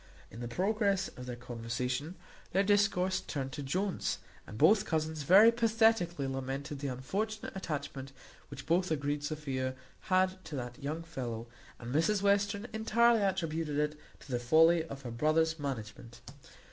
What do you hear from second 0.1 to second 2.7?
In the progress of their conversation their